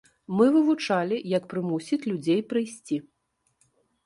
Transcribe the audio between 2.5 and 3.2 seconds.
прыйсці.